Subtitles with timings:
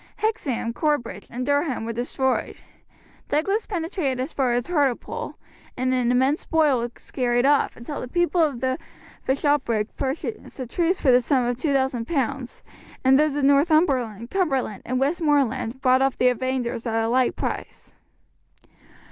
[0.15, 2.57] Hexham, Corbridge, and Durham were destroyed.
[3.29, 5.37] Douglas penetrated as far as Hartlepool
[5.77, 8.79] and an immense spoil was carried off, until the people of the
[9.27, 12.63] bishopric purchased a truce for the sum of 2000 pounds,
[13.03, 17.93] and those of Northumberland, Cumberland, and Westmoreland bought off the invaders at a like price.